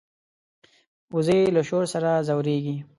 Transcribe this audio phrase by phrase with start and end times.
[1.13, 2.75] وزې له شور سره ځورېږي